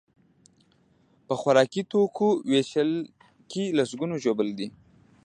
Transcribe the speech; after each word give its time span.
په 1.27 1.33
خوراکي 1.41 1.81
توکیو 1.91 2.29
ویش 2.51 2.71
کې 3.49 3.63
لسکونه 3.77 4.15
ژوبل 4.23 4.47
دي. 4.57 4.67